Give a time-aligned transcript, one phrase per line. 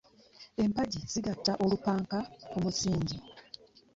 [0.63, 2.17] Empagi zigatta olupanka
[2.49, 3.17] ku musingi.